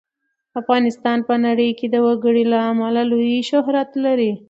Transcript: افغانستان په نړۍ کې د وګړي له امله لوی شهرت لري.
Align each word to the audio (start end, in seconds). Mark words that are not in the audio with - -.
افغانستان 0.61 1.17
په 1.27 1.33
نړۍ 1.45 1.69
کې 1.79 1.87
د 1.89 1.95
وګړي 2.05 2.43
له 2.51 2.59
امله 2.71 3.01
لوی 3.11 3.35
شهرت 3.49 3.89
لري. 4.05 4.31